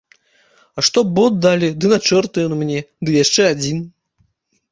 [0.77, 3.85] А што бот далі, дык на чорта ён мне, ды яшчэ адзін!